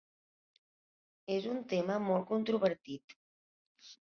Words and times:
És 1.35 1.45
un 1.51 1.61
tema 1.75 1.99
molt 2.07 2.27
controvertit. 2.33 3.17